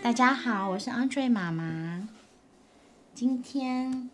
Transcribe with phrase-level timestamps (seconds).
[0.00, 2.08] 大家好，我是 Andre 妈妈。
[3.14, 4.08] 今天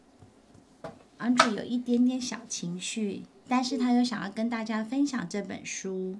[1.19, 6.17] Andre 有一点点小情绪，但是他又想要跟大家分享这本书。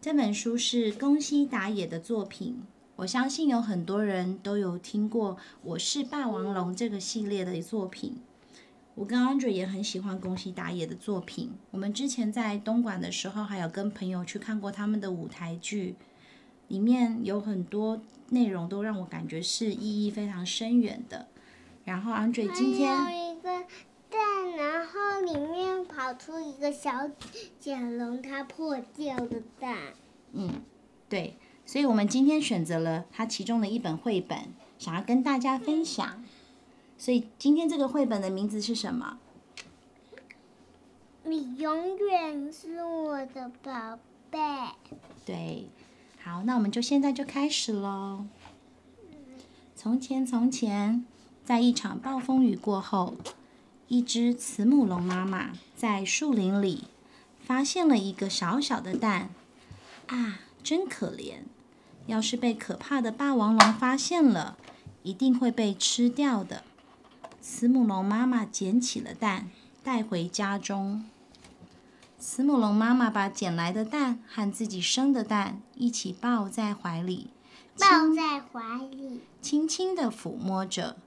[0.00, 2.62] 这本书是宫西达也的作品，
[2.96, 8.16] 我相信有很多人都有听过《我是霸王龙》这个系列的作品。
[8.96, 11.52] 我跟 Andre 也很喜欢宫西达也的作品。
[11.70, 15.94] 我们之前在东莞的时候，还有跟朋友去看过他们的舞台剧，
[16.70, 21.26] 里面有很多内容都让我感觉是意义非常深远的。
[21.84, 23.64] 然后 Andre 今天还有一个
[24.08, 27.10] 蛋，然后里面跑出一个小
[27.58, 29.76] 甲龙，它破掉的蛋。
[30.32, 30.62] 嗯，
[31.08, 34.38] 对，所以我们今天选择了它其中的一本绘本，
[34.78, 36.24] 想要跟大家分享。
[36.96, 39.18] 所以今天这个绘本的名字是什么？
[41.24, 43.98] 你永远是我的宝
[44.30, 44.38] 贝。
[45.26, 45.66] 对，
[46.22, 48.26] 好，那我们就现在就开始喽。
[49.74, 51.04] 从前，从前，
[51.44, 53.16] 在一场暴风雨过后，
[53.88, 56.84] 一只慈母龙妈妈在树林里
[57.40, 59.30] 发现了一个小小的蛋。
[60.08, 61.38] 啊，真可怜！
[62.06, 64.58] 要是被可怕的霸王龙发现了，
[65.02, 66.64] 一定会被吃掉的。
[67.40, 69.48] 慈母龙妈妈捡起了蛋，
[69.82, 71.04] 带回家中。
[72.20, 77.30] 慈母龙妈妈把捡来的蛋和自己生的蛋一起抱在怀里，
[77.78, 80.98] 抱在怀里，轻轻地抚摸着，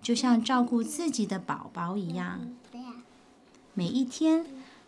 [0.00, 2.40] 就像照顾自己的宝宝一样。
[2.72, 2.94] 对呀，
[3.74, 4.46] 每一天，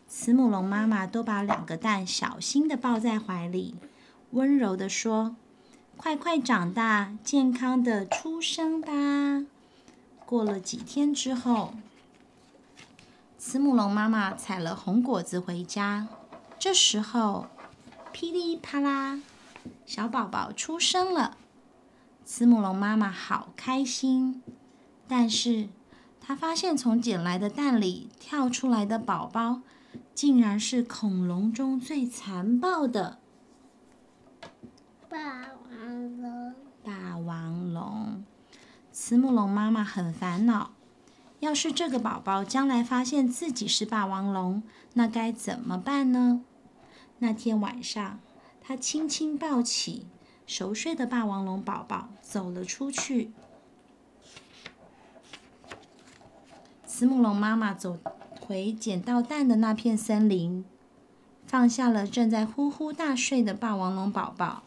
[0.08, 3.74] 慈母龙妈妈都把两个蛋小心地抱在怀里，
[4.30, 5.36] 温柔地说
[5.98, 9.44] ：“快快长大，健康的出生吧。”
[10.24, 11.74] 过了几天之后，
[13.38, 16.08] 慈母龙妈妈采了红果子回家。
[16.58, 17.46] 这时候，
[18.12, 19.20] 噼里啪啦，
[19.86, 21.36] 小宝宝出生了。
[22.24, 24.42] 慈母龙妈妈好开心，
[25.06, 25.68] 但是
[26.20, 29.60] 她发现从捡来的蛋里跳出来的宝宝，
[30.12, 33.18] 竟然是恐龙中最残暴的
[35.08, 36.54] 霸王龙。
[36.84, 38.24] 霸王龙。
[38.90, 40.72] 慈母龙妈妈很烦恼，
[41.40, 44.62] 要是这个宝宝将来发现自己是霸王龙，
[44.94, 46.42] 那该怎么办呢？
[47.18, 48.18] 那天晚上，
[48.60, 50.06] 他轻轻抱起
[50.46, 53.32] 熟睡的霸王龙宝宝，走了出去。
[56.86, 57.98] 慈母龙妈妈走
[58.40, 60.64] 回捡到蛋的那片森林，
[61.46, 64.64] 放下了正在呼呼大睡的霸王龙宝宝。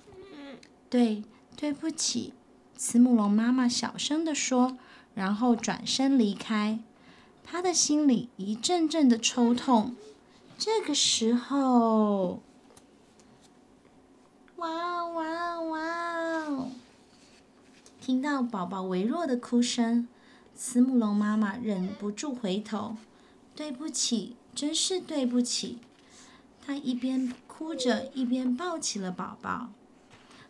[0.89, 1.23] 对，
[1.57, 2.33] 对不起。
[2.77, 4.77] 慈母龙妈妈小声地说，
[5.13, 6.79] 然后转身离开。
[7.43, 9.95] 他的心里一阵阵的抽痛。
[10.57, 12.39] 这个时候，
[14.57, 16.67] 哇哇哇！
[17.99, 20.07] 听到宝宝微弱的哭声，
[20.55, 22.95] 慈母龙妈妈忍不住回头
[23.55, 25.79] ：“对不起，真是对不起。”
[26.63, 29.69] 她一边哭着，一边抱起了宝宝。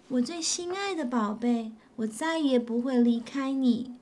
[0.09, 3.95] 我最心爱的宝贝，我再也不会离开你。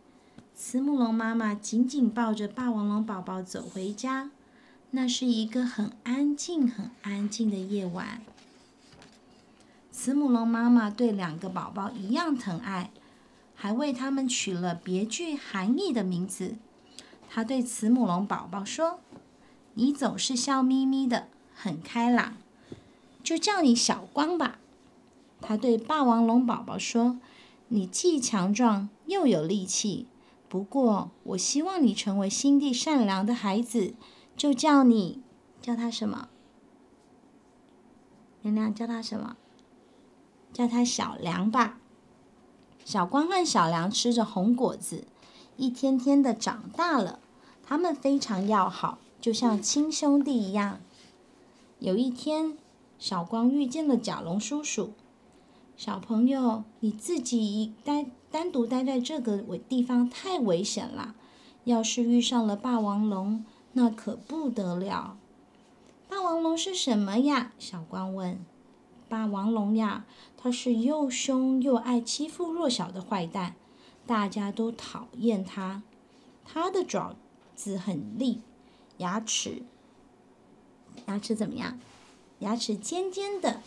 [0.62, 4.30] 慈母龙妈妈紧紧抱着霸王龙宝宝走回家。
[4.92, 8.22] 那是一个很安静、很安静的夜晚。
[9.90, 12.92] 慈母龙妈妈对两个宝宝一样疼爱，
[13.56, 16.56] 还为他们取了别具含义的名字。
[17.30, 19.00] 她对慈母龙宝宝说
[19.76, 22.36] ：“你总是笑眯眯的，很开朗，
[23.24, 24.60] 就叫你小光吧。”
[25.40, 27.18] 他对霸王龙宝宝说
[27.70, 30.08] ：“你既强壮又有力气，
[30.50, 33.94] 不过我希望你成为心地善良的孩子，
[34.36, 35.22] 就叫你
[35.62, 36.28] 叫他什么？
[38.42, 39.38] 娘娘叫他什么？
[40.52, 41.80] 叫他小梁吧。”
[42.84, 45.06] 小光和小梁吃着红果子，
[45.58, 47.20] 一天天的长大了。
[47.64, 50.82] 他们非常要好，就像亲兄弟一样。
[51.78, 52.58] 有一天，
[52.98, 54.94] 小光遇见了甲龙叔叔。
[55.78, 61.16] 小朋友，你自己一待单独待在这个危地方太危险了。
[61.66, 63.44] 要是遇上了霸王龙，
[63.74, 65.18] 那可不得了。
[66.08, 67.52] 霸王龙是什么呀？
[67.60, 68.40] 小光问。
[69.08, 70.06] 霸王龙呀，
[70.38, 73.56] 它是又凶又爱欺负弱小的坏蛋，
[74.06, 75.84] 大家都讨厌它。
[76.46, 77.16] 它的爪
[77.56, 78.42] 子很利，
[78.98, 79.64] 牙齿
[81.08, 81.80] 牙齿怎么样？
[82.40, 83.62] 牙齿尖尖的。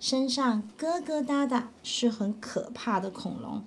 [0.00, 3.64] 身上疙疙瘩瘩，是很可怕的恐龙。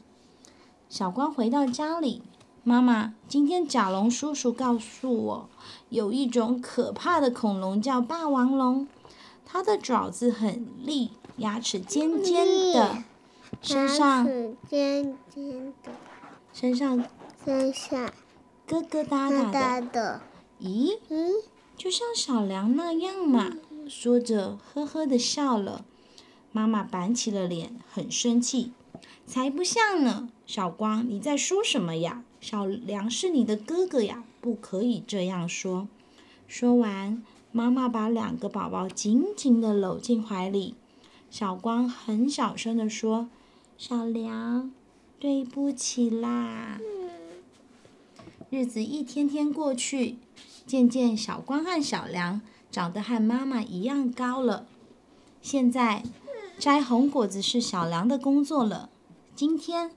[0.91, 2.21] 小光回到家里，
[2.65, 5.49] 妈妈，今天甲龙叔叔告诉我，
[5.88, 8.85] 有一种可怕的恐龙叫霸王龙，
[9.45, 13.03] 它的爪子很利，牙齿尖尖的，
[13.61, 14.25] 身上
[14.67, 15.91] 尖尖的，
[16.51, 17.05] 身上
[17.45, 18.09] 身上
[18.67, 20.19] 疙疙瘩瘩的。
[20.59, 21.31] 咦，嗯，
[21.77, 23.49] 就像小梁那样嘛。
[23.88, 25.85] 说着，呵呵的笑了。
[26.51, 28.73] 妈妈板起了脸，很生气。
[29.31, 32.25] 才不像呢，小光，你在说什么呀？
[32.42, 35.88] 小梁是你的哥哥呀，不可以这样说。
[36.50, 37.24] 说完，
[37.54, 40.75] 妈妈把两个宝宝紧紧地搂进怀里。
[41.30, 43.30] 小光很小声地说
[43.80, 44.69] ：“小梁，
[45.18, 46.77] 对不起啦。”
[48.51, 50.18] 日子一天天过去，
[50.68, 54.66] 渐渐小光和小梁长得和妈妈一样高了。
[55.42, 56.04] 现在
[56.60, 58.89] 摘红果子是小梁的工作了。
[59.41, 59.89] 今天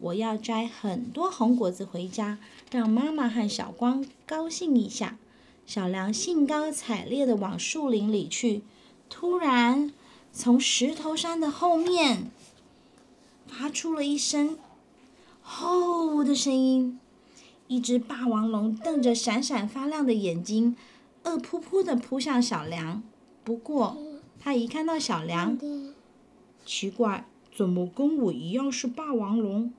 [0.00, 2.36] 我要摘很多红果子回家，
[2.70, 5.16] 让妈妈和小光高兴一下。
[5.64, 8.60] 小梁兴高采烈地往树林里去，
[9.08, 9.94] 突然
[10.30, 12.30] 从石头山的后面
[13.46, 14.58] 发出了一声
[15.40, 17.00] “吼”的声音。
[17.68, 20.76] 一只霸王龙瞪着闪闪发亮的眼睛，
[21.24, 23.02] 恶扑扑地扑向小梁。
[23.42, 23.96] 不过，
[24.38, 25.58] 他一看到小梁，
[26.66, 29.72] 奇怪，怎么跟我一样是霸王龙？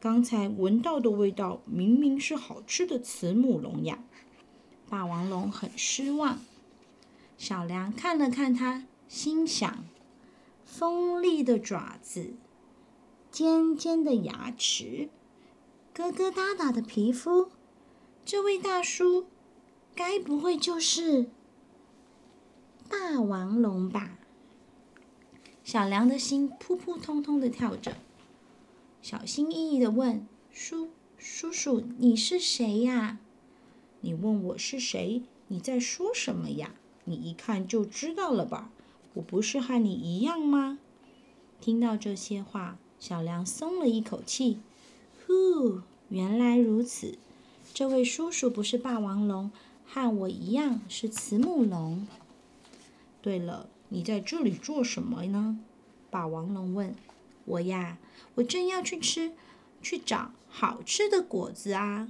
[0.00, 4.02] 刚才闻到的味道明明是好吃的慈母龙呀！
[4.88, 6.40] 霸王龙很失望。
[7.38, 9.84] 小梁看了看他，心想：
[10.64, 12.34] 锋利的爪子，
[13.30, 15.08] 尖尖的牙齿。
[15.94, 17.50] 疙疙瘩瘩的皮肤，
[18.24, 19.26] 这位大叔
[19.94, 21.26] 该不会就是
[22.88, 24.18] 霸王龙吧？
[25.72, 27.96] 小梁的心扑扑通通的跳着，
[29.00, 33.18] 小心翼翼的问：“叔叔叔，你是谁呀？
[34.02, 35.22] 你问我是谁？
[35.48, 36.74] 你在说什么呀？
[37.06, 38.70] 你一看就知道了吧？
[39.14, 40.78] 我不是和你一样吗？”
[41.58, 44.58] 听到这些话，小梁松了一口气。
[45.26, 45.80] 呼，
[46.10, 47.16] 原来如此，
[47.72, 49.50] 这位叔叔不是霸王龙，
[49.86, 52.06] 和我一样是慈母龙。
[53.22, 55.58] 对了，你在这里做什么呢？
[56.10, 56.96] 霸王龙问。
[57.44, 57.98] 我呀，
[58.36, 59.32] 我正要去吃，
[59.82, 62.08] 去找好吃的果子啊。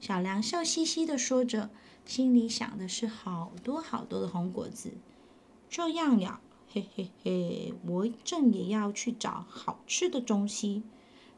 [0.00, 1.68] 小梁笑嘻嘻地说着，
[2.06, 4.92] 心里想的是好多好多的红果子。
[5.68, 6.40] 这样呀，
[6.72, 10.82] 嘿嘿嘿，我正也要去找好吃的东西。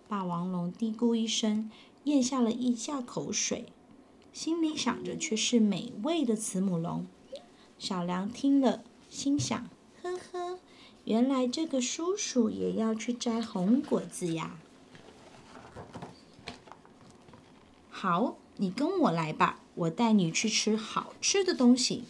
[0.07, 1.69] 霸王龙嘀咕一声，
[2.05, 3.67] 咽下了一下口水，
[4.33, 7.09] 心里想着却是美味的慈母龙。
[7.77, 9.69] 小梁听了，心想：
[10.03, 10.59] 呵呵，
[11.05, 14.59] 原来这个叔叔也要去摘红果子呀！
[17.91, 22.05] 好，你跟我来吧，我带你去吃好吃的东西。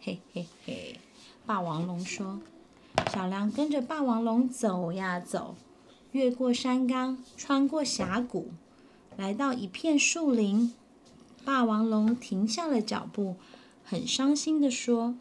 [0.00, 1.00] 嘿嘿嘿，
[1.44, 2.40] 霸王龙说。
[3.12, 5.56] 小梁跟着霸王龙走呀走。
[6.12, 8.50] 越过山岗，穿过峡谷，
[9.16, 10.72] 来到一片树林。
[11.44, 13.34] 霸王龙停下了脚步，
[13.84, 15.16] 很伤心地说：“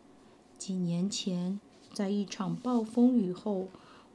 [0.58, 1.60] 几年前，
[1.94, 3.70] 在一场暴风雨后，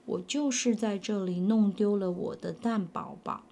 [0.05, 3.43] 我就是在这里弄丢了我的蛋宝宝。”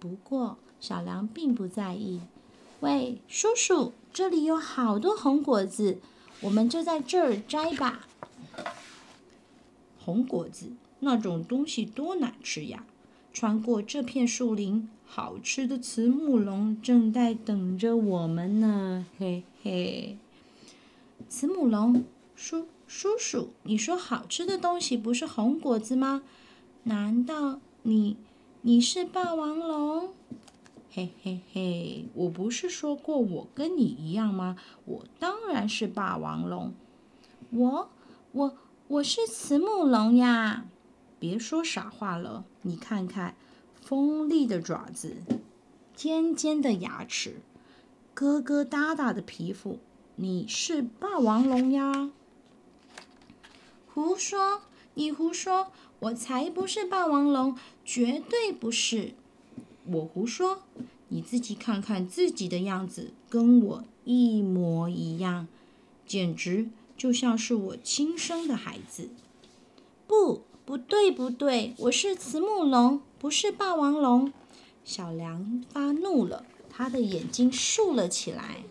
[0.00, 2.20] 不过，小梁并不在意。
[2.80, 5.98] 喂，叔叔，这里有好多红果子，
[6.42, 8.06] 我们就在这儿摘吧。
[9.98, 10.72] 红果子。
[11.00, 12.84] 那种东西多难吃呀！
[13.32, 20.18] 穿过这片树林，好吃的慈母龙正在等着我们呢，嘿嘿。
[21.28, 22.02] 慈母龙，
[22.40, 26.22] 叔叔叔，你说好吃的东西不是红果子吗？
[26.84, 28.16] 难道你
[28.62, 30.14] 你是霸王龙？
[30.88, 34.56] 嘿嘿嘿，我不是说过我跟你一样吗？
[34.84, 36.72] 我当然是霸王龙。
[37.50, 37.90] 我
[38.30, 40.64] 我我是慈母龙呀！
[41.18, 43.34] 别说傻话了，你看看，
[43.82, 45.16] 锋利的爪子，
[45.96, 47.40] 尖尖的牙齿，
[48.14, 49.80] 疙疙瘩瘩的皮肤，
[50.14, 52.12] 你是霸王龙呀？
[53.98, 54.60] 胡说！
[54.94, 55.72] 你胡说！
[55.98, 59.14] 我才不是霸王龙，绝对不是！
[59.86, 60.60] 我胡说！
[61.08, 65.48] 你自己看看自己的样子，跟我一模一样，
[66.06, 69.10] 简直就像是我亲生的孩子。
[70.06, 70.42] 不。
[70.64, 74.32] 不对，不对，我是慈母龙，不是霸王龙。
[74.84, 78.62] 小梁发怒了，他的眼睛竖了起来。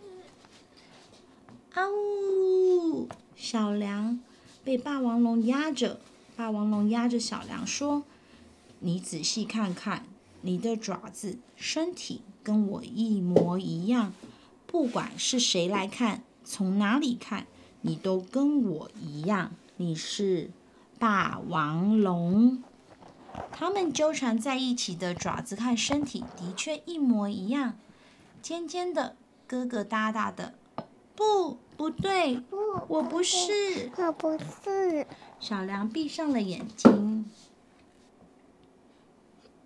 [1.74, 3.10] 啊呜！
[3.36, 4.22] 小梁
[4.68, 6.02] 被霸王龙压着，
[6.36, 8.04] 霸王龙压着小梁说
[8.80, 10.04] ：“你仔细看看，
[10.42, 14.12] 你的爪子、身体跟我一模一样。
[14.66, 17.48] 不管是谁来看，从哪里看，
[17.80, 19.52] 你都跟我一样。
[19.78, 20.52] 你是。”
[21.00, 22.62] 霸王龙。
[23.54, 27.76] 它们纠缠在一起的爪子和身体的确一模一样，
[28.42, 29.16] 尖尖的，
[29.48, 30.56] 疙疙瘩瘩的。
[31.18, 32.56] 不，不对，不，
[32.88, 33.92] 我不是。
[33.98, 35.08] 我不是。
[35.40, 37.26] 小梁闭上了眼睛。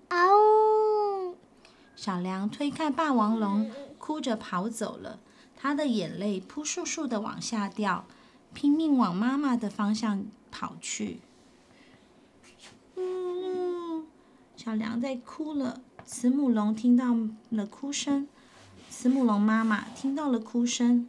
[0.10, 1.36] 哦。
[1.94, 5.20] 小梁推开霸王龙，哭着跑走了。
[5.58, 8.06] 他的眼泪扑簌簌的往下掉，
[8.54, 11.20] 拼命往妈妈的方向跑去。
[12.96, 14.08] 嗯，
[14.56, 15.82] 小梁在哭了。
[16.06, 17.16] 慈母龙听到
[17.50, 18.28] 了哭声，
[18.90, 21.08] 慈母龙妈妈听到了哭声。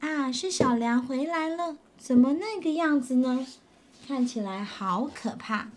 [0.00, 1.76] 啊，是小梁回来了！
[1.98, 3.46] 怎么那个样子呢？
[4.06, 5.68] 看起来好可怕。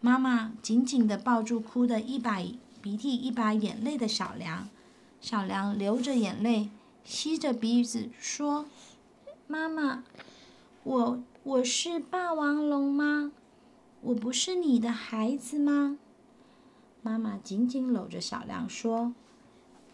[0.00, 2.42] 妈妈紧紧地抱住哭的一把
[2.82, 4.68] 鼻涕一把眼泪的小梁，
[5.20, 6.68] 小梁流着眼泪，
[7.04, 8.66] 吸着鼻子说
[9.46, 10.02] ：“妈妈，
[10.82, 13.32] 我我是霸王龙吗？
[14.00, 15.98] 我不是你的孩子吗？”
[17.00, 19.14] 妈妈紧紧搂着小梁说：“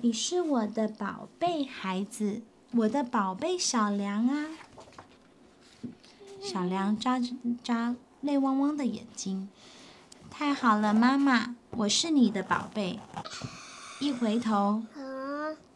[0.01, 2.41] 你是我的宝贝孩子。”
[2.73, 4.47] 我的宝贝小梁啊，
[6.39, 7.19] 小梁眨
[7.65, 9.49] 眨泪汪汪的眼睛。
[10.31, 13.01] 太好了，妈妈，我是你的宝贝。
[14.01, 14.83] 一回头，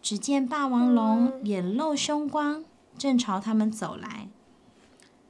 [0.03, 2.63] 只见霸王龙眼露凶光，
[2.99, 4.29] 正朝他们走来。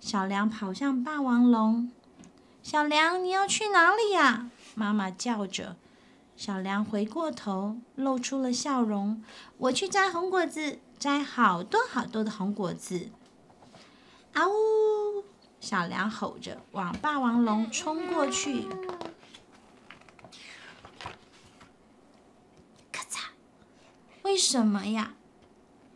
[0.01, 1.93] 小梁跑向霸王龙，
[2.61, 4.51] 小梁，你要去哪里呀？
[4.75, 5.77] 妈妈叫着。
[6.37, 9.23] 小梁回过头，露出了笑容。
[9.59, 10.81] 我去摘红果子。
[11.03, 13.11] 摘好多好多的红果子！
[14.35, 15.25] 啊呜！
[15.59, 18.69] 小梁吼着往霸王龙冲过去。
[22.93, 23.31] 咔嚓！
[24.23, 25.15] 为什么呀？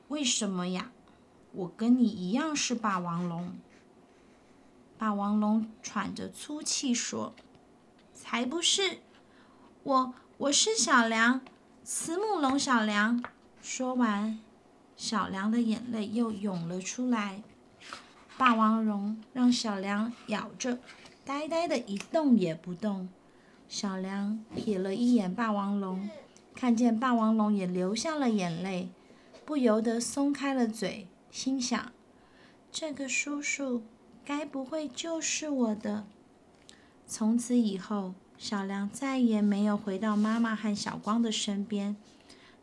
[0.08, 0.90] 为什么呀？
[1.52, 3.56] 我跟你一样是霸王龙。
[4.98, 7.32] 霸王龙喘着粗气说
[8.12, 8.98] ：“才不是！
[9.84, 11.42] 我我是小梁，
[11.84, 13.22] 慈母龙小梁。”
[13.62, 14.40] 说完。
[14.96, 17.42] 小梁的眼泪又涌了出来。
[18.38, 20.78] 霸王龙让小梁咬着，
[21.24, 23.08] 呆呆的一动也不动。
[23.68, 26.08] 小梁瞥了一眼霸王龙，
[26.54, 28.88] 看见霸王龙也流下了眼泪，
[29.44, 31.92] 不由得松开了嘴，心想：
[32.70, 33.82] 这个叔叔
[34.24, 36.06] 该不会就是我的？
[37.06, 41.96] 从此以后，小梁再也没有回到妈妈和小光的身边，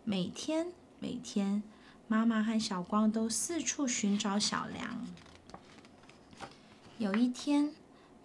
[0.04, 0.68] 每天
[1.00, 1.64] 每天。
[2.08, 5.06] 妈妈和小光都四处寻找小梁。
[6.98, 7.72] 有一天，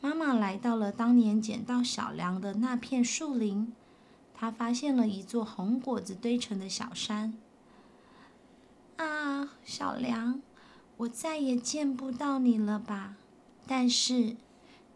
[0.00, 3.73] 妈妈来到了当年捡到小梁的那片树林，
[4.35, 7.35] 她发现了一座红果子堆成的小山。
[8.97, 10.42] 啊，小梁，
[10.99, 13.16] 我再也见不到你了吧？
[13.66, 14.37] 但是，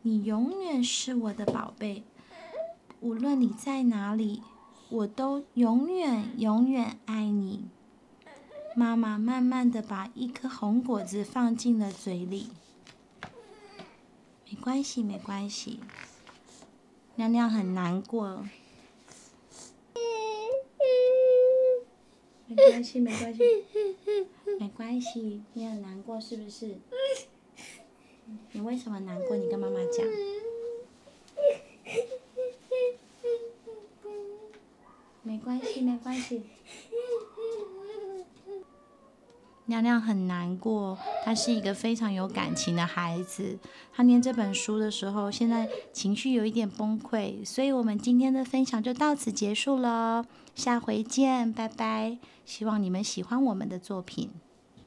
[0.03, 2.03] 你永远是我的宝贝，
[3.01, 4.43] 无论你在哪里，
[4.91, 7.69] 我都永远永远爱你。
[8.75, 12.49] 妈妈慢慢的把一颗红果子放进了嘴里。
[14.49, 15.81] 没关系，没关系。
[17.17, 18.47] 亮亮很难过。
[22.47, 23.43] 没关系，没关系，
[24.59, 25.43] 没关系。
[25.52, 26.76] 你很难过是不是？
[28.52, 29.37] 你为什么难过？
[29.37, 30.07] 你跟妈妈讲。
[35.23, 36.43] 没关系，没关系。
[39.66, 43.59] 亮亮很难过，他是一个非常有感情的孩子。
[43.92, 52.19] 他念这本书的时候，现在情绪有一点崩溃，所以我们今天的分享就到此结束了，下回见，拜拜。
[52.45, 54.31] 希望你们喜欢我们的作品。